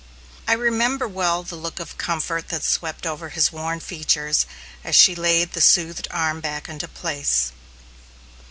I 0.47 0.53
remember 0.53 1.07
well 1.07 1.43
the 1.43 1.55
look 1.55 1.79
of 1.79 1.95
comfort 1.95 2.47
that 2.49 2.63
swept 2.63 3.05
over 3.05 3.29
his 3.29 3.51
worn 3.51 3.79
features 3.79 4.47
as 4.83 4.95
she 4.95 5.13
laid 5.13 5.53
the 5.53 5.61
soothed 5.61 6.07
arm 6.09 6.39
back 6.41 6.67
into 6.67 6.87
place. 6.87 7.51